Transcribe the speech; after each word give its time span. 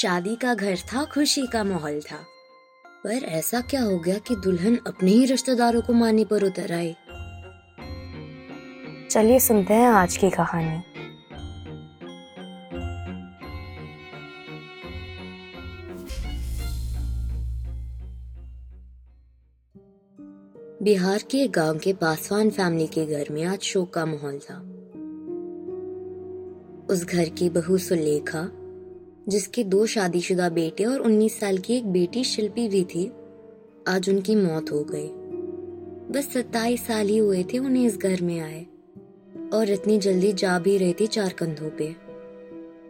शादी 0.00 0.36
का 0.36 0.54
घर 0.54 0.76
था 0.76 1.04
खुशी 1.04 1.46
का 1.46 1.64
माहौल 1.64 2.00
था। 2.00 2.16
पर 3.04 3.12
ऐसा 3.12 3.60
क्या 3.60 3.82
हो 3.82 3.98
गया 3.98 4.18
कि 4.18 4.36
दुल्हन 4.36 4.78
अपने 4.86 5.10
ही 5.10 5.24
रिश्तेदारों 5.24 5.82
को 5.82 5.92
मारने 5.92 6.24
पर 6.24 6.44
उतर 6.44 6.72
आई? 6.72 6.96
चलिए 9.10 9.38
सुनते 9.40 9.74
हैं 9.74 9.88
आज 9.88 10.16
की 10.16 10.30
कहानी। 10.30 10.82
बिहार 20.82 21.22
के 21.30 21.38
एक 21.38 21.50
गाँव 21.50 21.78
के 21.78 21.92
पासवान 21.92 22.50
फैमिली 22.50 22.86
के 22.86 23.06
घर 23.06 23.26
में 23.30 23.44
आज 23.44 23.60
शोक 23.60 23.94
का 23.94 24.06
माहौल 24.06 24.38
था। 24.38 24.58
उस 26.94 27.04
घर 27.04 27.28
की 27.28 27.50
बहू 27.50 27.78
सुलेखा 27.78 28.50
जिसके 29.30 29.64
दो 29.64 29.86
शादीशुदा 29.86 30.48
बेटे 30.48 30.84
और 30.84 31.00
19 31.00 31.38
साल 31.40 31.58
की 31.58 31.74
एक 31.74 31.86
बेटी 31.86 32.24
शिल्पी 32.24 32.68
भी 32.68 32.84
थी, 32.84 33.10
आज 33.88 34.08
उनकी 34.10 34.34
मौत 34.36 34.72
हो 34.72 34.84
गई। 34.84 35.08
बस 36.12 36.32
सत्ताईस 36.32 36.86
साल 36.86 37.08
ही 37.08 37.18
हुए 37.18 37.44
थे, 37.44 37.58
उन्हें 37.58 37.86
इस 37.86 37.98
घर 37.98 38.20
में 38.20 38.40
आए। 38.40 38.66
और 39.54 39.70
इतनी 39.70 39.98
जल्दी 39.98 40.32
जा 40.32 40.58
भी 40.58 40.76
रहे 40.78 40.92
थे 40.92 41.06
चार 41.06 41.32
कंधों 41.32 41.70
पे। 41.70 41.96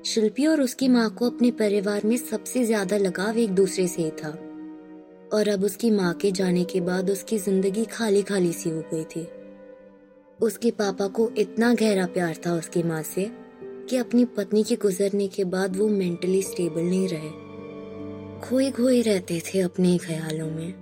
शिल्पी 0.05 0.47
और 0.47 0.61
उसकी 0.61 0.89
माँ 0.89 1.11
को 1.11 1.27
अपने 1.27 1.51
परिवार 1.51 2.01
में 2.05 2.17
सबसे 2.17 2.65
ज़्यादा 2.65 2.97
लगाव 2.97 3.39
एक 3.39 3.51
दूसरे 3.51 3.87
से 3.87 4.03
ही 4.03 4.11
था। 4.11 4.31
और 5.33 5.49
अब 5.49 5.65
उसकी 5.65 5.91
माँ 5.91 6.15
के 6.15 6.33
जाने 6.33 6.65
के 6.65 6.81
बाद 6.81 7.11
उसकी 7.11 7.39
ज़िंदगी 7.39 7.85
खाली 7.85 8.23
खाली 8.23 8.53
सी 8.53 8.71
हो 8.71 8.81
गई 8.81 9.05
थी। 9.05 9.27
उसके 10.43 10.71
पापा 10.71 11.09
को 11.09 11.31
इतना 11.39 11.75
गहरा 11.75 12.07
प्यार 12.07 12.37
था 12.47 12.55
उसकी 12.55 12.83
माँ 12.83 13.03
से 13.03 13.31
कि 13.91 13.97
अपनी 13.97 14.25
पत्नी 14.25 14.63
के 14.65 14.77
गुजरने 14.77 15.29
के 15.29 15.45
बाद 15.45 15.77
वो 15.77 15.89
मेंटली 15.89 16.43
स्टेबल 16.43 16.81
नहीं 16.81 17.09
रहे। 17.09 17.31
खोए 18.41 18.71
खोए 18.71 19.01
रहते 19.03 19.43
थे 19.47 19.61
अपने 19.61 19.99
ख्यालों 19.99 20.51
में। 20.51 20.73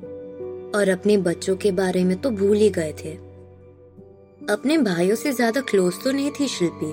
और 0.75 0.89
अपने 0.89 1.17
बच्चों 1.17 1.57
के 1.57 1.73
बारे 1.73 2.05
में 2.05 2.21
तो 2.21 2.31
भूल 2.31 2.57
ही 2.57 2.71
गए 2.71 2.93
थे। 2.93 3.13
अपने 4.53 4.79
भाइयों 4.79 5.17
से 5.17 5.33
ज़्यादा 5.33 5.61
क्लोज 5.61 5.95
तो 6.05 6.13
नहीं 6.13 6.31
थी 6.31 6.49
शिल्पी। 6.49 6.93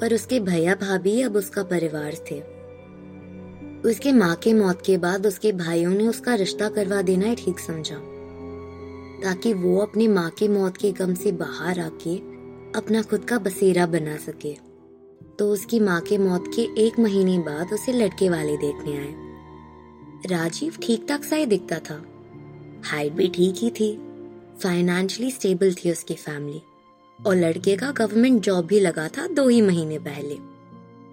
पर 0.00 0.14
उसके 0.14 0.40
भैया 0.40 0.74
भाभी 0.74 1.22
अब 1.22 1.36
उसका 1.36 1.62
परिवार 1.62 2.16
थे। 2.30 2.40
उसके 3.90 4.12
माँ 4.12 4.34
के 4.36 4.52
मौत 4.52 4.82
के 4.86 4.98
बाद 4.98 5.26
उसके 5.26 5.52
भाइयों 5.52 5.90
ने 5.90 6.08
उसका 6.08 6.34
रिश्ता 6.34 6.68
करवा 6.68 7.02
देना 7.02 7.26
ही 7.26 7.34
ठीक 7.34 7.58
समझा। 7.58 7.96
ताकि 9.24 9.52
वो 9.52 9.78
अपनी 9.78 10.08
माँ 10.08 10.30
की 10.30 10.48
मौत 10.48 10.76
के 10.76 10.92
गम 10.92 11.14
से 11.14 11.32
बाहर 11.32 11.80
आके 11.80 12.16
अपना 12.78 13.02
खुद 13.02 13.24
का 13.24 13.38
बसेरा 13.38 13.86
बना 13.86 14.16
सके। 14.16 14.65
तो 15.38 15.50
उसकी 15.52 15.80
माँ 15.80 16.00
के 16.00 16.18
मौत 16.18 16.44
के 16.56 16.62
एक 16.78 16.98
महीने 16.98 17.38
बाद 17.38 17.72
उसे 17.72 17.92
लड़के 17.92 18.28
वाले 18.28 18.56
देखने 18.56 18.96
आए। 18.98 19.14
राजीव 20.30 20.76
ठीक 20.82 21.06
ठाक 21.08 21.24
सा 21.24 21.36
ही 21.36 21.46
दिखता 21.46 21.78
था। 21.80 22.02
हाइट 22.84 23.12
भी 23.12 23.28
ठीक 23.28 23.54
ही 23.54 23.70
थी। 23.70 23.92
फाइनेंशियली 24.62 25.30
स्टेबल 25.30 25.74
थी 25.74 25.90
उसकी 25.90 26.14
फैमिली 26.14 26.62
और 27.18 27.36
लड़के 27.36 27.76
का 27.76 27.90
गवर्नमेंट 27.90 28.42
जॉब 28.42 28.66
भी 28.66 28.80
लगा 28.80 29.08
था 29.08 29.26
दो 29.26 29.48
ही 29.48 29.60
महीने 29.60 29.98
पहले। 29.98 30.34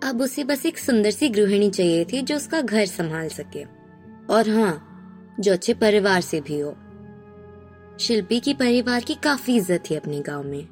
अब 0.10 0.22
उसे 0.22 0.44
बस 0.44 0.66
एक 0.66 0.78
सुंदर 0.78 1.12
सी 1.12 1.30
गृहिणी 1.30 1.70
चाहिए 1.70 2.06
थी 2.06 2.22
जो 2.22 2.36
उसका 2.36 2.62
घर 2.62 2.86
संभाल 2.86 3.28
सके। 3.30 3.64
और 4.34 4.50
हाँ 4.50 5.36
जो 5.40 5.52
अच्छे 5.54 5.74
परिवार 5.74 6.22
से 6.22 6.42
भी 6.42 6.60
हो। 6.60 6.76
शिल्पी 8.00 8.40
की 8.40 8.54
परिवार 8.54 9.04
की 9.04 9.14
काफ़ी 9.14 9.56
इज़्ज़त 9.56 9.84
थी 9.90 9.96
अपने 9.96 10.20
गाँव 10.22 10.44
में। 10.44 10.68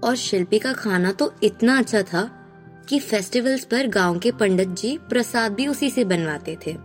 और 0.00 0.16
शिल्पी 0.16 0.58
का 0.58 0.72
खाना 0.72 1.12
तो 1.12 1.32
इतना 1.42 1.78
अच्छा 1.78 2.02
था 2.02 2.22
कि 2.88 3.00
फेस्टिवल्स 3.00 3.64
पर 3.64 3.86
गाँव 3.86 4.18
के 4.18 4.32
पंडित 4.32 4.68
जी 4.68 4.98
प्रसाद 4.98 5.52
भी 5.52 5.66
उसी 5.66 5.90
से 5.90 6.04
बनवाते 6.04 6.56
थे। 6.66 6.76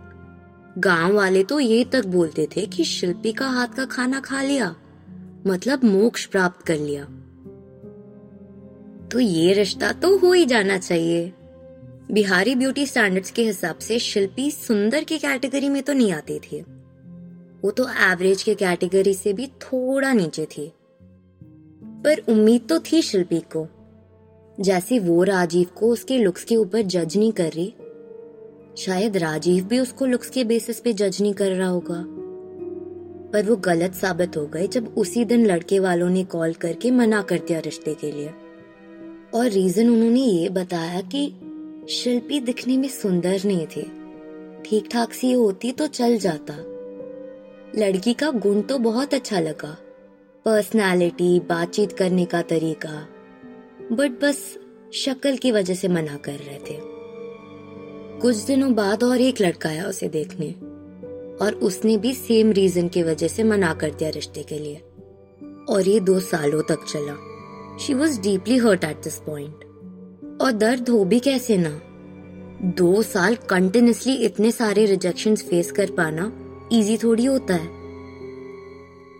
गाँव 0.78 1.12
वाले 1.12 1.44
तो 1.44 1.60
ये 1.60 1.84
तक 1.84 2.06
बोलते 2.06 2.48
थे 2.56 2.66
कि 2.66 2.84
शिल्पी 2.84 3.32
का 3.32 3.46
हाथ 3.46 3.66
का 3.66 3.84
खाना 3.84 4.20
खा 4.20 4.42
लिया 4.42 4.76
मतलब 5.46 5.84
मोक्ष 5.84 6.26
प्राप्त 6.26 6.66
कर 6.66 6.76
लिया। 6.76 7.04
तो 9.08 9.20
ये 9.20 9.52
रिश्ता 9.52 9.92
तो 9.92 10.16
हो 10.18 10.32
ही 10.32 10.46
जाना 10.46 10.78
चाहिए। 10.78 11.32
बिहारी 12.10 12.54
ब्यूटी 12.54 12.86
स्टैंडर्ड्स 12.86 13.30
के 13.30 13.44
हिसाब 13.44 13.78
से 13.78 13.98
शिल्पी 13.98 14.50
सुंदर 14.50 15.04
की 15.04 15.18
कैटेगरी 15.18 15.68
में 15.68 15.82
तो 15.82 15.92
नहीं 15.92 16.12
आती 16.12 16.38
थी। 16.38 16.60
वो 17.64 17.70
तो 17.70 17.88
एवरेज 17.88 18.42
के 18.42 18.54
कैटेगरी 18.54 19.14
से 19.14 19.32
भी 19.32 19.46
थोड़ा 19.46 20.12
नीचे 20.12 20.46
थी। 20.46 20.72
पर 22.04 22.18
उम्मीद 22.28 22.66
तो 22.68 22.78
थी 22.78 23.02
शिल्पी 23.02 23.40
को। 23.40 23.79
जैसे 24.60 24.98
वो 24.98 25.22
राजीव 25.22 25.66
को 25.76 25.92
उसके 25.92 26.18
लुक्स 26.18 26.44
के 26.44 26.56
ऊपर 26.56 26.82
जज 26.82 27.16
नहीं 27.16 27.32
कर 27.32 27.52
रही। 27.52 27.74
शायद 28.78 29.16
राजीव 29.16 29.64
भी 29.64 29.78
उसको 29.78 30.06
लुक्स 30.06 30.30
के 30.30 30.44
बेसिस 30.44 30.80
पे 30.80 30.92
जज 30.92 31.22
नहीं 31.22 31.34
कर 31.34 31.50
रहा 31.50 31.68
होगा। 31.68 32.04
पर 33.32 33.44
वो 33.44 33.56
गलत 33.56 33.94
साबित 33.94 34.36
हो 34.36 34.46
गए 34.46 34.66
जब 34.66 34.94
उसी 34.96 35.24
दिन 35.24 35.46
लड़के 35.46 35.78
वालों 35.78 36.10
ने 36.10 36.24
कॉल 36.24 36.52
करके 36.52 36.90
मना 36.90 37.22
कर 37.22 37.38
दिया 37.38 37.58
रिश्ते 37.58 37.94
के 37.94 38.12
लिए। 38.12 38.30
और 39.34 39.48
रीजन 39.48 39.88
उन्होंने 39.88 40.20
ये 40.20 40.48
बताया 40.48 41.00
कि 41.00 41.32
शिल्पी 41.90 42.40
दिखने 42.40 42.76
में 42.76 42.88
सुंदर 42.88 43.40
नहीं 43.44 43.66
थे। 43.66 43.82
ठीक 44.64 44.88
ठाक 44.90 45.12
सी 45.12 45.32
होती 45.32 45.72
तो 45.72 45.86
चल 45.86 46.18
जाता। 46.18 46.54
लड़की 47.80 48.12
का 48.12 48.30
गुण 48.30 48.60
तो 48.60 48.78
बहुत 48.78 49.14
अच्छा 49.14 49.40
लगा। 49.40 49.76
पर्सनालिटी 50.44 51.40
बातचीत 51.40 51.92
करने 51.92 52.24
का 52.24 52.42
तरीका 52.42 53.06
बट 53.92 54.10
बस 54.10 54.58
शक्ल 54.94 55.36
की 55.36 55.52
वजह 55.52 55.74
से 55.74 55.88
मना 55.88 56.16
कर 56.16 56.32
रहे 56.32 56.58
थे। 56.58 56.80
कुछ 58.20 58.36
दिनों 58.36 58.74
बाद 58.74 59.04
और 59.04 59.20
एक 59.20 59.40
लड़का 59.40 59.68
आया 59.68 59.84
उसे 59.84 60.08
देखने, 60.08 60.50
और 61.44 61.54
उसने 61.54 61.96
भी 61.96 62.14
सेम 62.14 62.50
रीजन 62.50 62.88
की 62.88 63.02
वजह 63.02 63.28
से 63.28 63.44
मना 63.44 63.74
कर 63.74 63.90
दिया 63.90 64.10
रिश्ते 64.10 64.42
के 64.42 64.58
लिए। 64.58 64.76
और 65.70 65.88
ये 65.88 66.00
दो 66.00 66.20
सालों 66.20 66.62
तक 66.62 66.78
चला। 66.92 67.16
She 67.78 67.94
was 67.94 68.20
deeply 68.20 68.56
hurt 68.56 68.84
at 68.84 68.96
this 68.96 69.16
point 69.16 69.54
और 70.42 70.52
दर्द 70.52 70.88
हो 70.88 71.04
भी 71.04 71.20
कैसे 71.20 71.56
ना? 71.56 71.82
दो 72.68 73.02
साल 73.02 73.34
कंटिन्यूसली 73.34 74.14
इतने 74.14 74.52
सारे 74.52 74.86
रिजेक्शन 74.86 75.36
फेस 75.36 75.72
कर 75.72 75.90
पाना 75.90 76.32
इजी 76.72 76.96
थोड़ी 76.96 77.24
होता 77.24 77.54
है। 77.54 77.68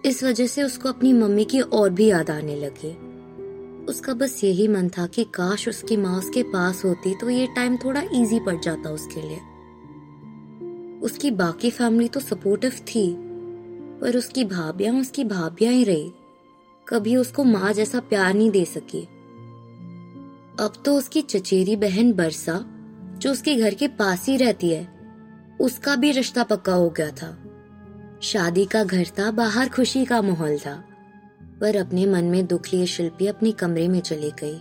इस 0.05 0.25
वजह 0.25 0.47
से 0.47 0.63
उसको 0.63 0.89
अपनी 0.89 1.13
मम्मी 1.13 1.45
की 1.45 1.61
और 1.61 1.91
भी 1.91 2.07
याद 2.07 2.31
आने 2.31 2.57
लगी। 2.57 3.10
उसका 3.89 4.15
बस 4.15 4.45
यही 4.45 4.69
मन 4.69 4.89
था 4.89 5.07
कि 5.07 5.25
काश 5.25 5.69
उसकी 5.69 5.97
माँ 5.97 6.19
उसके 6.19 6.43
पास 6.43 6.85
होती 6.85 7.15
तो 7.15 7.31
ये 7.31 7.47
टाइम 7.47 7.77
थोड़ा 7.77 8.03
इजी 8.03 8.41
पड़ 8.41 8.57
जाता 8.61 8.91
उसके 8.91 9.23
लिए। 9.23 9.39
उसकी 11.01 11.31
बाकी 11.31 11.71
फैमिली 11.71 12.09
तो 12.09 12.21
सपोर्टिव 12.21 12.71
थी, 12.71 13.17
पर 14.01 14.17
उसकी 14.17 14.45
भाभियाँ 14.45 14.95
उसकी 14.95 15.25
भाभियाँ 15.25 15.73
ही 15.73 15.85
रही। 15.85 16.13
कभी 16.89 17.17
उसको 17.17 17.45
माँ 17.45 17.73
जैसा 17.73 18.01
प्यार 18.01 18.35
नहीं 18.35 18.51
दे 18.51 18.65
सकी। 18.65 19.03
अब 20.61 20.73
तो 20.85 20.97
उसकी 20.97 21.23
चचेरी 21.23 21.77
बहन 21.77 22.13
बरसा, 22.13 22.65
जो 23.19 23.33
उसके 23.33 23.55
घर 23.57 23.75
के 23.75 23.89
पास 23.89 24.27
ही 24.29 24.37
रहती 24.37 24.71
है, 24.71 24.89
उसका 25.61 25.97
भी 25.97 26.11
रिश्ता 26.13 26.45
पक्का 26.45 26.75
हो 26.75 26.91
गया 26.91 27.11
था। 27.11 27.37
शादी 28.23 28.65
का 28.65 28.85
घर 28.85 29.07
था, 29.19 29.31
बाहर 29.31 29.69
खुशी 29.69 30.05
का 30.05 30.23
माहौल 30.23 30.59
था। 30.59 30.85
पर 31.61 31.77
अपने 31.77 32.07
मन 32.07 32.25
में 32.25 32.47
दुख 32.47 32.63
लिए 32.75 32.87
शिल्पी 32.87 33.27
अपने 33.27 33.53
कमरे 33.53 33.89
में 33.89 34.01
चली 34.01 34.31
गई 34.31 34.61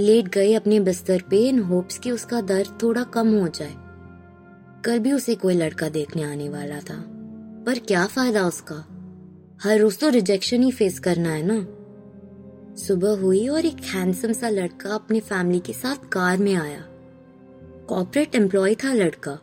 लेट 0.00 0.28
गई 0.28 0.54
अपने 0.54 0.80
बिस्तर 0.80 1.22
पे 1.30 1.48
इन 1.48 1.58
होप्स 1.58 1.98
कि 1.98 2.10
उसका 2.10 2.40
दर्द 2.40 2.78
थोड़ा 2.82 3.02
कम 3.02 3.40
हो 3.40 3.48
जाए। 3.48 3.74
कल 4.84 4.98
भी 4.98 5.12
उसे 5.12 5.34
कोई 5.34 5.54
लड़का 5.54 5.88
देखने 5.88 6.22
आने 6.22 6.48
वाला 6.48 6.80
था। 6.80 7.04
पर 7.66 7.78
क्या 7.78 8.06
फ़ायदा 8.06 8.46
उसका? 8.46 8.84
हर 9.62 9.78
रोज 9.78 9.98
तो 9.98 10.08
रिजेक्शन 10.08 10.62
ही 10.62 10.70
फेस 10.70 10.98
करना 10.98 11.30
है 11.30 11.42
ना? 11.46 11.66
सुबह 12.76 13.20
हुई 13.20 13.48
और 13.48 13.64
एक 13.64 13.76
हैंडसम 13.84 14.32
सा 14.32 14.48
लड़का 14.48 14.94
अपने 14.94 15.20
फैमिली 15.20 15.60
के 15.60 15.72
साथ 15.72 16.08
कार 16.08 16.38
में 16.38 16.54
आया। 16.54 16.80
कॉर्पोरेट 17.88 18.34
एम्प्लॉय 18.34 18.74
था 18.74 18.92
लड़का। 18.92 19.38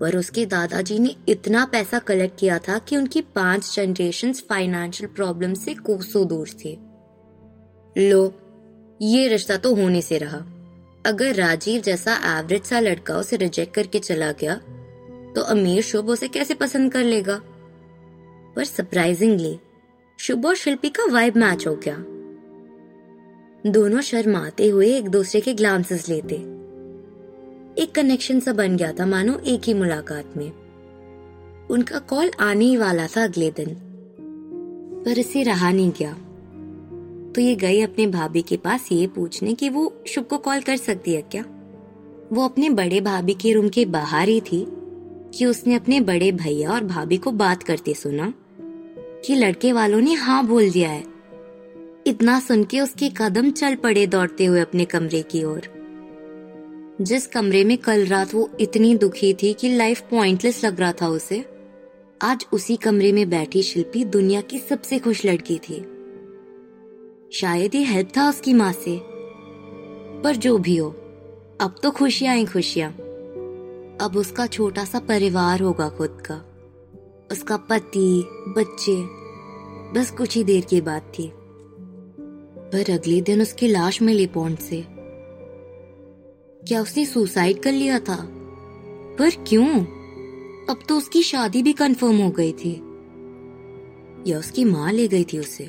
पर 0.00 0.16
उसके 0.16 0.46
दादाजी 0.46 0.98
ने 0.98 1.16
इतना 1.28 1.64
पैसा 1.64 1.98
कलेक्ट 1.98 2.38
किया 2.40 2.58
था 2.58 2.78
कि 2.78 2.96
उनकी 2.96 3.20
पाँच 3.20 3.74
जनरेशन 3.76 4.32
फाइनेंशियल 4.32 5.10
प्रॉब्लम 5.14 5.54
से 5.54 5.74
कोसों 5.74 6.26
दूर 6.28 6.48
थे। 6.64 6.78
लो, 7.96 8.32
ये 9.02 9.28
रिश्ता 9.28 9.56
तो 9.56 9.74
होने 9.74 10.02
से 10.02 10.18
रहा। 10.18 10.38
अगर 11.06 11.34
राजीव 11.34 11.82
जैसा 11.82 12.38
एवरेज 12.38 12.62
सा 12.62 12.80
लड़का 12.80 13.16
उसे 13.16 13.36
रिजेक्ट 13.36 13.74
करके 13.74 13.98
चला 13.98 14.32
गया 14.32 14.54
तो 15.34 15.40
अमीर 15.40 15.82
शुभ 15.82 16.08
उसे 16.08 16.28
कैसे 16.28 16.54
पसंद 16.54 16.92
कर 16.92 17.04
लेगा? 17.04 17.40
पर 18.56 18.64
सरप्राइजिंगली 18.64 19.58
शुभ 20.18 20.46
और 20.46 20.54
शिल्पी 20.54 20.88
का 20.88 21.04
वाइब 21.04 21.36
मैच 21.36 21.66
हो 21.66 21.74
गया। 21.76 21.96
दोनों 23.70 24.00
शर्माते 24.00 24.68
हुए 24.68 24.96
एक 24.96 25.08
दूसरे 25.08 25.40
के 25.40 25.54
ग्लांसेस 25.54 26.08
लेते। 26.08 26.55
एक 27.78 27.94
कनेक्शन 27.94 28.40
सा 28.40 28.52
बन 28.52 28.76
गया 28.76 28.92
था, 28.92 29.06
मानो 29.06 29.38
एक 29.38 29.60
ही 29.64 29.74
मुलाकात 29.74 30.36
में। 30.36 30.52
उनका 31.70 31.98
कॉल 31.98 32.30
आने 32.40 32.64
ही 32.64 32.76
वाला 32.76 33.06
था 33.06 33.24
अगले 33.24 33.50
दिन। 33.50 33.76
पर 35.04 35.18
इसे 35.18 35.42
रहा 35.42 35.70
नहीं 35.70 35.90
गया। 35.90 36.12
तो 37.32 37.40
ये 37.40 37.54
गई 37.54 37.80
अपने 37.80 38.06
भाभी 38.06 38.42
के 38.42 38.56
पास 38.56 38.88
ये 38.92 39.06
पूछने 39.06 39.54
कि 39.54 39.68
वो 39.68 40.02
शुभ 40.06 40.24
को 40.24 40.38
कॉल 40.38 40.60
कर 40.60 40.76
सकती 40.76 41.14
है 41.14 41.22
क्या? 41.22 41.44
वो 42.32 42.44
अपने 42.44 42.70
बड़े 42.70 43.00
भाभी 43.00 43.34
के 43.34 43.52
रूम 43.52 43.68
के 43.68 43.84
बाहर 43.84 44.28
ही 44.28 44.40
थी 44.40 44.66
कि 45.34 45.46
उसने 45.46 45.74
अपने 45.74 46.00
बड़े 46.00 46.32
भैया 46.32 46.70
और 46.70 46.84
भाभी 46.84 47.16
को 47.16 47.30
बात 47.30 47.62
करते 47.62 47.94
सुना 47.94 48.34
कि 49.26 49.34
लड़के 49.34 49.72
वालों 49.72 50.00
ने 50.00 50.14
हाँ 50.14 50.46
बोल 50.46 50.70
दिया 50.70 50.90
है। 50.90 51.04
इतना 52.06 52.40
सुन 52.40 52.64
के 52.64 52.80
उसके 52.80 53.10
कदम 53.16 53.50
चल 53.50 53.74
पड़े 53.74 54.06
दौड़ते 54.06 54.44
हुए 54.44 54.60
अपने 54.60 54.84
कमरे 54.84 55.22
की 55.22 55.44
ओर। 55.44 55.75
जिस 57.00 57.26
कमरे 57.26 57.64
में 57.64 57.78
कल 57.78 58.06
रात 58.06 58.34
वो 58.34 58.50
इतनी 58.60 58.94
दुखी 58.94 59.34
थी 59.34 59.52
कि 59.52 59.76
लाइफ 59.76 60.00
पॉइंटलेस 60.00 60.64
लग 60.64 60.80
रहा 60.80 60.92
था 60.92 61.08
उसे, 61.08 61.44
आज 62.22 62.46
उसी 62.52 62.76
कमरे 62.76 63.12
में 63.12 63.30
बैठी 63.30 63.62
शिल्पी 63.62 64.04
दुनिया 64.04 64.40
की 64.40 64.58
सबसे 64.58 64.98
खुश 64.98 65.26
लड़की 65.26 65.58
थी। 65.58 65.86
शायद 67.32 67.74
ये 67.74 67.84
हेल्प 67.84 68.08
था 68.16 68.28
उसकी 68.28 68.52
माँ 68.52 68.72
से, 68.72 69.00
पर 70.22 70.36
जो 70.36 70.58
भी 70.58 70.76
हो, 70.76 70.90
अब 71.60 71.74
तो 71.82 71.90
खुशियाँ 71.90 72.36
ही 72.36 72.44
खुशियाँ। 72.44 72.92
अब 74.00 74.12
उसका 74.16 74.46
छोटा 74.46 74.84
सा 74.84 74.98
परिवार 74.98 75.60
होगा 75.60 75.88
खुद 75.88 76.22
का। 76.30 76.34
उसका 77.32 77.56
पति, 77.56 78.24
बच्चे, 78.28 78.96
बस 79.92 80.10
कुछ 80.10 80.36
ही 80.36 80.44
देर 80.44 80.64
की 80.64 80.80
बात 80.80 81.12
थी। 81.18 81.32
पर 82.72 82.90
अगले 82.90 83.20
दिन 83.20 83.42
उसकी 83.42 83.68
लाश 83.68 84.02
मिली 84.02 84.26
पौंड 84.26 84.58
से। 84.58 84.95
क्या 86.68 86.82
उसने 86.82 87.04
सुसाइड 87.04 87.62
कर 87.62 87.72
लिया 87.72 87.98
था? 87.98 88.16
पर 89.18 89.30
क्यों? 89.48 89.68
अब 90.70 90.78
तो 90.88 90.96
उसकी 90.96 91.22
शादी 91.22 91.62
भी 91.62 91.72
कंफर्म 91.72 92.16
हो 92.16 92.30
गई 92.30 92.52
थी। 92.52 92.72
या 94.30 94.38
उसकी 94.38 94.64
माँ 94.64 94.92
ले 94.92 95.08
गई 95.08 95.24
थी 95.24 95.38
उसे? 95.38 95.64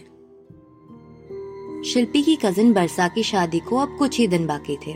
शिल्पी 1.89 2.23
की 2.23 2.35
कज़न 2.35 2.73
बरसा 2.73 3.07
की 3.07 3.23
शादी 3.23 3.59
को 3.59 3.77
अब 3.77 3.95
कुछ 3.99 4.17
ही 4.17 4.27
दिन 4.27 4.47
बाकी 4.47 4.77
थे 4.87 4.95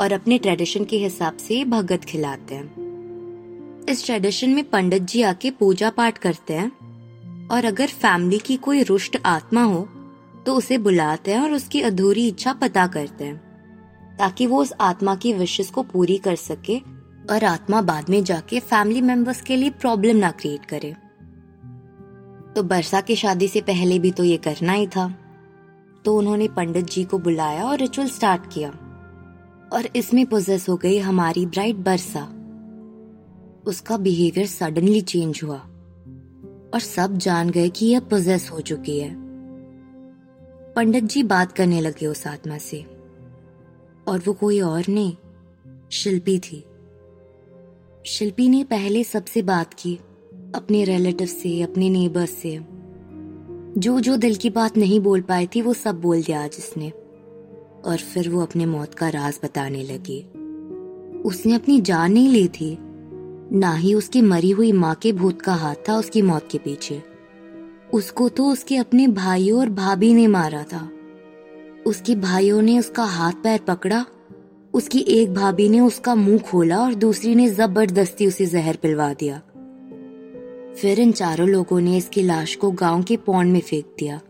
और 0.00 0.12
अपने 0.12 0.38
ट्रेडिशन 0.38 0.84
के 0.84 0.96
हिसाब 0.96 1.36
से 1.36 1.64
भगत 1.64 2.04
खिलाते 2.04 2.54
हैं। 2.54 3.86
इस 3.88 4.04
ट्रेडिशन 4.04 4.50
में 4.50 4.70
पंडित 4.70 5.02
जी 5.02 5.22
आके 5.22 5.50
पूजा 5.50 5.90
पाठ 5.90 6.18
करते 6.18 6.54
हैं 6.54 7.48
और 7.48 7.64
अगर 7.64 7.86
फैमिली 7.86 8.38
की 8.38 8.56
कोई 8.56 8.82
रुष्ट 8.82 9.18
आत्मा 9.24 9.62
हो 9.62 9.88
तो 10.46 10.54
उसे 10.54 10.78
बुलाते 10.78 11.32
हैं 11.32 11.40
और 11.40 11.52
उसकी 11.52 11.80
अधूरी 11.80 12.28
इच्छा 12.28 12.52
पता 12.52 12.86
करते 12.86 13.24
हैं। 13.24 13.49
ताकि 14.20 14.46
वो 14.46 14.62
उस 14.62 14.72
आत्मा 14.80 15.14
की 15.14 15.32
विशेष 15.32 15.70
को 15.70 15.82
पूरी 15.82 16.18
कर 16.18 16.36
सके 16.36 16.78
और 17.30 17.44
आत्मा 17.44 17.82
बाद 17.82 18.10
में 18.10 18.24
जाके 18.24 18.60
फैमिली 18.60 19.00
मेंबर्स 19.00 19.42
के 19.42 19.56
लिए 19.56 19.70
प्रॉब्लम 19.70 20.16
ना 20.16 20.30
क्रिएट 20.30 20.64
करे। 20.64 20.92
तो 22.54 22.62
बरसा 22.62 23.00
की 23.00 23.16
शादी 23.16 23.48
से 23.48 23.60
पहले 23.60 23.98
भी 23.98 24.10
तो 24.10 24.24
ये 24.24 24.36
करना 24.36 24.72
ही 24.72 24.86
था। 24.86 25.14
तो 26.04 26.18
उन्होंने 26.18 26.48
पंडित 26.48 26.84
जी 26.84 27.04
को 27.04 27.18
बुलाया 27.18 27.64
और 27.64 27.78
रिचुअल 27.78 28.08
स्टार्ट 28.08 28.42
किया। 28.54 28.70
और 29.72 29.88
इसमें 29.96 30.26
पोजेस 30.26 30.68
हो 30.68 30.76
गई 30.76 30.98
हमारी 30.98 31.46
ब्राइट 31.46 31.76
बरसा। 31.76 32.24
उसका 33.66 33.96
बिहेवियर 33.96 34.46
सडनली 34.46 35.00
चेंज 35.00 35.40
हुआ। 35.44 35.58
और 36.74 36.80
सब 36.80 37.16
जान 37.16 37.50
गए 37.50 37.68
कि 37.68 37.86
यह 37.86 38.00
पोजेस 38.00 38.50
हो 38.50 38.60
चुकी 38.60 39.00
है। 39.00 39.16
पंडित 40.72 41.04
जी 41.04 41.22
बात 41.22 41.52
करने 41.52 41.80
लगे 41.80 42.06
उस 42.06 42.26
आत्मा 42.26 42.58
से। 42.58 42.99
और 44.10 44.22
वो 44.26 44.32
कोई 44.32 44.60
और 44.60 44.84
नहीं, 44.88 45.16
शिल्पी 45.90 46.38
थी। 46.38 46.64
शिल्पी 48.06 48.48
ने 48.48 48.64
पहले 48.64 49.04
सबसे 49.04 49.42
बात 49.42 49.74
की, 49.74 49.94
अपने 50.54 50.84
रिलेटिव 50.84 51.26
से, 51.26 51.62
अपने 51.62 51.90
नेबर 51.90 52.26
से। 52.26 52.60
जो 53.80 54.00
जो 54.00 54.16
दिल 54.16 54.34
की 54.34 54.50
बात 54.50 54.76
नहीं 54.76 55.00
बोल 55.00 55.20
पाई 55.20 55.46
थी, 55.46 55.62
वो 55.62 55.74
सब 55.74 56.00
बोल 56.00 56.22
दिया 56.22 56.44
आज 56.44 56.92
और 57.84 57.96
फिर 57.96 58.28
वो 58.28 58.42
अपने 58.42 58.66
मौत 58.66 58.94
का 58.94 59.08
राज 59.08 59.40
बताने 59.44 59.82
लगी। 59.82 60.20
उसने 61.22 61.54
अपनी 61.54 61.80
जान 61.80 62.12
नहीं 62.12 62.28
ली 62.28 62.48
थी, 62.48 62.78
ना 63.52 63.74
ही 63.74 63.94
उसकी 63.94 64.22
मरी 64.22 64.50
हुई 64.50 64.72
माँ 64.72 64.94
के 64.94 65.12
भूत 65.12 65.42
का 65.42 65.54
हाथ 65.54 65.74
था 65.88 65.96
उसकी 65.96 66.22
मौत 66.22 66.48
के 66.50 66.58
पीछे। 66.58 67.02
उसको 67.94 68.28
तो 68.28 68.46
उसके 68.46 68.76
अपने 68.76 69.08
भाइयों 69.08 69.60
और 69.60 69.68
भाभी 69.68 70.14
ने 70.14 70.26
मारा 70.26 70.62
था। 70.62 70.90
उसके 71.86 72.14
भाइयों 72.14 72.62
ने 72.62 72.78
उसका 72.78 73.04
हाथ 73.04 73.32
पैर 73.32 73.60
पकड़ा, 73.60 74.06
उसकी 74.74 74.98
एक 74.98 75.34
भाभी 75.34 75.68
ने 75.68 75.80
उसका 75.80 76.14
मुँह 76.14 76.38
खोला 76.38 76.78
और 76.78 76.94
दूसरी 76.94 77.34
ने 77.34 77.48
ज़बरदस्ती 77.48 78.26
उसे 78.26 78.46
जहर 78.46 78.76
पिलवा 78.76 79.12
दिया। 79.12 79.38
फिर 80.74 81.00
इन 81.00 81.12
चारों 81.12 81.48
लोगों 81.48 81.80
ने 81.80 81.96
इसकी 81.96 82.22
लाश 82.22 82.56
को 82.56 82.70
गाँव 82.70 83.02
के 83.02 83.16
पौंड 83.16 83.52
में 83.52 83.60
फेंक 83.60 83.86
दिया। 83.98 84.20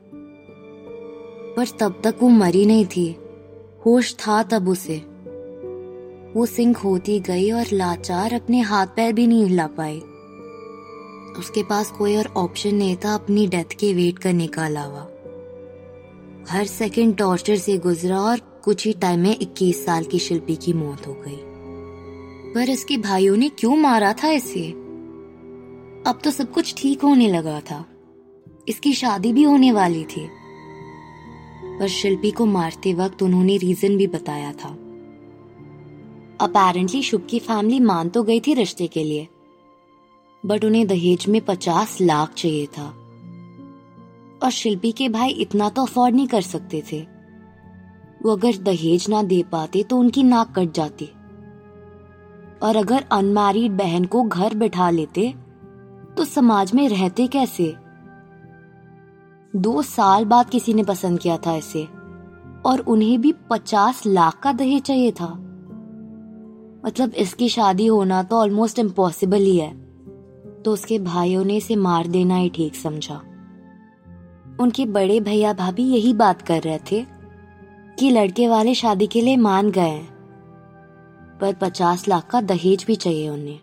पर 1.56 1.66
तब 1.80 2.00
तक 2.04 2.14
वो 2.22 2.28
मरी 2.28 2.66
नहीं 2.66 2.86
थी। 2.86 3.16
होश 3.86 4.14
था 4.14 4.42
तब 4.42 4.68
उसे। 4.68 4.96
वो 6.36 6.46
सिंह 6.46 6.76
होती 6.76 7.20
गई 7.20 7.50
और 7.50 7.66
लाचार 7.72 8.32
अपने 8.32 8.60
हाथ 8.60 8.86
पैर 8.86 9.12
भी 9.12 9.26
नहीं 9.26 9.44
हिला 9.44 9.66
पाए 9.66 10.00
उसके 11.38 11.62
पास 11.62 11.90
कोई 11.90 12.16
और 12.16 12.26
ऑप्शन 12.36 12.74
नहीं 12.74 12.96
था, 12.96 13.14
अपनी 13.14 13.46
डेथ 13.46 13.76
के 13.78 13.94
वेट 13.94 14.18
करने 14.18 14.46
का 14.46 14.66
अलावा। 14.66 15.09
हर 16.48 16.66
सेकंड 16.66 17.16
टॉर्चर 17.16 17.56
से 17.56 17.78
गुजरा 17.78 18.20
और 18.20 18.38
कुछ 18.38 18.86
ही 18.86 18.92
टाइम 18.92 19.20
में 19.20 19.36
21 19.40 19.84
साल 19.84 20.04
की 20.04 20.18
शिल्पी 20.18 20.56
की 20.56 20.72
मौत 20.72 21.06
हो 21.06 21.14
गई। 21.14 21.38
पर 22.54 22.70
इसके 22.70 22.96
भाइयों 22.96 23.36
ने 23.36 23.48
क्यों 23.48 23.76
मारा 23.76 24.12
था 24.12 24.30
इसे? 24.30 24.70
अब 26.06 26.18
तो 26.24 26.30
सब 26.30 26.52
कुछ 26.52 26.74
ठीक 26.76 27.02
होने 27.02 27.28
लगा 27.28 27.60
था। 27.60 27.86
इसकी 28.68 28.92
शादी 28.92 29.32
भी 29.32 29.42
होने 29.42 29.72
वाली 29.72 30.04
थी। 30.04 30.28
पर 31.78 31.88
शिल्पी 31.88 32.30
को 32.30 32.46
मारते 32.46 32.94
वक्त 32.94 33.22
उन्होंने 33.22 33.56
रीजन 33.56 33.96
भी 33.96 34.06
बताया 34.06 34.52
था। 34.52 34.68
अपेरेंटली 36.40 37.02
शुभ 37.02 37.26
की 37.30 37.38
फैमिली 37.38 37.80
मान 37.80 38.08
तो 38.08 38.22
गई 38.22 38.40
थी 38.40 38.54
रिश्ते 38.54 38.86
के 38.86 39.04
लिए। 39.04 39.28
बट 40.46 40.64
उन्हें 40.64 40.86
दहेज 40.86 41.28
में 41.28 41.40
पचास 41.40 41.98
लाख 42.00 42.34
चाहिए 42.34 42.66
था। 42.66 42.99
और 44.42 44.50
शिल्पी 44.50 44.92
के 44.92 45.08
भाई 45.08 45.30
इतना 45.30 45.68
तो 45.68 45.82
अफोर्ड 45.82 46.14
नहीं 46.14 46.26
कर 46.26 46.40
सकते 46.42 46.82
थे। 46.92 47.00
वो 48.22 48.32
अगर 48.32 48.56
दहेज 48.56 49.08
ना 49.08 49.22
दे 49.22 49.42
पाते 49.42 49.82
तो 49.82 49.98
उनकी 49.98 50.22
नाक 50.22 50.52
कट 50.58 50.72
जाती। 50.72 51.08
और 52.62 52.76
अगर 52.76 53.04
अनमैरिड 53.12 53.72
बहन 53.72 54.04
को 54.04 54.22
घर 54.22 54.54
बैठा 54.54 54.90
लेते 54.90 55.32
तो 56.16 56.24
समाज 56.24 56.72
में 56.74 56.88
रहते 56.88 57.26
कैसे? 57.26 57.74
दो 59.54 59.82
साल 59.82 60.24
बाद 60.24 60.50
किसी 60.50 60.74
ने 60.74 60.82
पसंद 60.82 61.18
किया 61.20 61.36
था 61.36 61.54
इसे, 61.56 61.84
और 62.66 62.84
उन्हें 62.88 63.20
भी 63.20 63.32
पचास 63.50 64.02
लाख 64.06 64.38
का 64.42 64.52
दहेज 64.52 64.82
चाहिए 64.82 65.12
था। 65.12 65.32
मतलब 66.86 67.14
इसकी 67.14 67.48
शादी 67.48 67.86
होना 67.86 68.22
तो 68.22 68.36
ऑलमोस्ट 68.36 68.78
इम्पॉसिबल 68.78 69.38
ही 69.38 69.56
है। 69.56 69.72
तो 70.62 70.72
उसके 70.72 70.98
भाइयों 70.98 71.44
ने 71.44 71.56
इसे 71.56 71.76
मार 71.76 72.06
देना 72.06 72.36
ही 72.36 72.48
ठीक 72.48 72.74
समझा। 72.74 73.20
उनके 74.60 74.86
बड़े 74.86 75.20
भैया 75.20 75.52
भाभी 75.52 75.82
यही 75.82 76.12
बात 76.12 76.42
कर 76.42 76.62
रहे 76.62 76.78
थे 76.78 77.06
कि 77.98 78.10
लड़के 78.10 78.48
वाले 78.48 78.74
शादी 78.74 79.06
के 79.06 79.20
लिए 79.20 79.36
मान 79.36 79.70
गए 79.70 79.98
पर 81.40 81.54
पचास 81.54 82.08
लाख 82.08 82.30
का 82.30 82.40
दहेज 82.40 82.84
भी 82.86 82.96
चाहिए 82.96 83.28
उन्हें। 83.28 83.60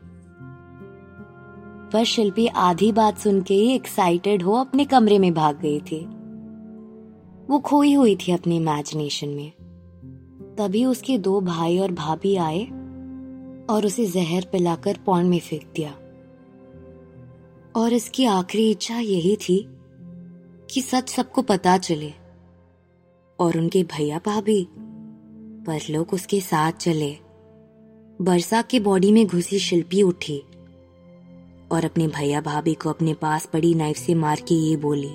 पर 1.93 2.03
शिल्पी 2.03 2.47
आधी 2.47 2.91
बात 2.91 3.17
सुन 3.17 3.41
के 3.41 3.53
ही 3.53 3.73
एक्साइटेड 3.73 4.43
हो 4.43 4.53
अपने 4.53 4.85
कमरे 4.85 5.19
में 5.19 5.33
भाग 5.33 5.59
गई 5.59 5.79
थी। 5.79 6.05
वो 7.49 7.59
खोई 7.59 7.93
हुई 7.93 8.15
थी 8.15 8.31
अपनी 8.31 8.55
इमेजिनेशन 8.55 9.29
में। 9.29 9.51
तभी 10.57 10.85
उसके 10.85 11.17
दो 11.17 11.41
भाई 11.41 11.79
और 11.79 11.91
भाभी 11.91 12.35
आए 12.35 12.63
और 13.69 13.85
उसे 13.85 14.05
जहर 14.05 14.45
पिलाकर 14.51 14.99
पौन 15.05 15.25
में 15.25 15.39
फेंक 15.39 15.71
दिया। 15.75 15.91
और 17.75 17.93
इसकी 17.93 18.25
आखिरी 18.25 18.71
इच्छा 18.71 18.99
यही 18.99 19.35
थी 19.35 19.76
कि 20.71 20.81
सच 20.81 21.09
सबको 21.09 21.41
पता 21.41 21.77
चले। 21.77 22.13
और 23.39 23.57
उनके 23.57 23.83
भैया 23.83 24.19
भाभी, 24.25 24.67
पर 25.67 25.79
लोग 25.89 26.13
उसके 26.13 26.41
साथ 26.41 26.71
चले। 26.71 27.17
बरसा 28.21 28.61
के 28.61 28.79
बॉडी 28.79 29.11
में 29.11 29.27
घुसी 29.27 29.59
शिल्पी 29.59 30.01
उठी 30.01 30.39
और 31.71 31.85
अपने 31.85 32.07
भैया 32.07 32.41
भाभी 32.41 32.73
को 32.73 32.89
अपने 32.89 33.13
पास 33.13 33.45
पड़ी 33.45 33.73
नाइफ 33.73 33.97
से 33.97 34.13
मार 34.13 34.39
के 34.39 34.55
ये 34.55 34.75
बोली 34.75 35.13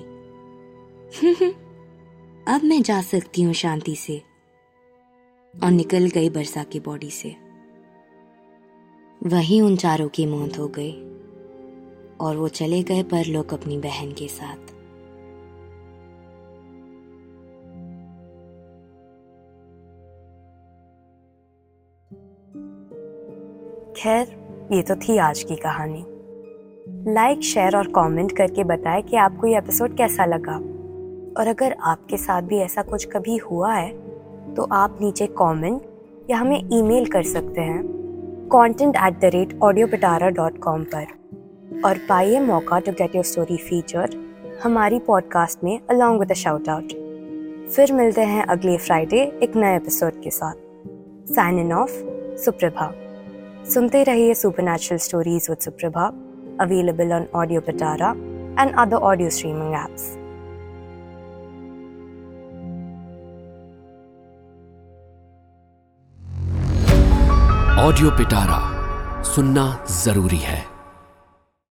अब 2.47 2.61
मैं 2.63 2.81
जा 2.81 3.01
सकती 3.01 3.41
हूँ 3.41 3.53
शांति 3.53 3.95
से। 3.95 4.21
और 5.63 5.71
निकल 5.71 6.07
गई 6.07 6.29
बरसा 6.29 6.63
की 6.63 6.79
बॉडी 6.79 7.09
से। 7.09 7.35
वहीं 9.23 9.61
उन 9.61 9.75
चारों 9.75 10.07
की 10.07 10.25
मौत 10.25 10.57
हो 10.59 10.67
गई 10.67 10.93
और 12.21 12.37
वो 12.37 12.47
चले 12.47 12.83
गए 12.83 13.03
पर 13.03 13.25
लोग 13.25 13.53
अपनी 13.53 13.77
बहन 13.77 14.11
के 14.11 14.27
साथ। 14.27 14.72
खैर, 24.03 24.27
ये 24.71 24.81
तो 24.81 24.95
थी 24.95 25.17
आज 25.17 25.41
की 25.43 25.55
कहानी। 25.55 26.03
लाइक 27.13 27.41
शेयर 27.41 27.75
और 27.77 27.87
कमेंट 27.87 28.31
करके 28.31 28.63
बताएँ 28.63 29.01
कि 29.01 29.15
आपको 29.15 29.47
ये 29.47 29.57
एपिसोड 29.57 29.95
कैसा 29.97 30.25
लगा। 30.25 30.55
और 31.37 31.47
अगर 31.47 31.75
आपके 31.81 32.17
साथ 32.17 32.41
भी 32.41 32.57
ऐसा 32.57 32.81
कुछ 32.81 33.05
कभी 33.05 33.37
हुआ 33.37 33.73
है 33.73 33.91
तो 34.53 34.67
आप 34.71 34.97
नीचे 35.01 35.27
कमेंट 35.27 35.81
या 36.29 36.37
हमें 36.37 36.69
ईमेल 36.73 37.05
कर 37.05 37.23
सकते 37.23 37.61
हैं 37.61 38.47
content 38.51 38.95
at 38.95 39.19
the 39.19 39.25
rate 39.25 39.57
audio 39.63 39.87
Pitara 39.87 40.29
dot 40.29 40.57
com 40.57 40.83
पर। 40.83 41.05
और 41.85 41.97
पाइए 42.09 42.39
मौका 42.39 42.79
to 42.79 42.91
get 42.91 43.15
your 43.15 43.23
story 43.23 43.57
feature 43.57 44.17
हमारी 44.63 44.99
पॉडकास्ट 44.99 45.63
में 45.63 45.79
अलॉन्ग 45.89 46.19
विद 46.19 46.33
शाउट 46.33 46.69
आउट 46.69 46.91
फिर 47.69 47.93
मिलते 47.93 48.21
हैं 48.21 48.43
अगले 48.45 48.77
फ्राइडे 48.77 49.21
एक 49.43 49.55
नए 49.55 49.75
एपिसोड 49.75 50.21
के 50.21 50.29
साथ। 50.29 50.53
साइन 51.33 51.59
इन 51.59 51.73
ऑफ़ 51.73 51.91
सुप्रभा 52.35 52.93
सुनते 53.63 54.01
रहिए 54.03 54.33
supernatural 54.63 54.97
stories 54.99 55.45
with 55.49 55.59
Suprabha 55.59 56.05
available 56.61 57.11
on 57.13 57.25
audio 57.35 57.61
Pitara 57.67 58.09
and 58.59 58.75
other 58.79 58.97
audio 59.09 59.29
streaming 59.29 59.73
apps 59.75 60.09
audio 67.85 68.11
Pitara 68.17 68.59
सुनना 69.33 69.65
ज़रूरी 70.03 70.37
है। 70.41 70.72